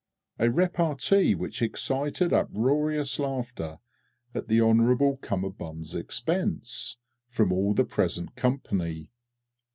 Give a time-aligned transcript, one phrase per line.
[0.39, 3.77] A repartee which excited uproarious laughter
[4.33, 6.97] (at Hon'ble C.'s expense)
[7.29, 9.11] from all the present company.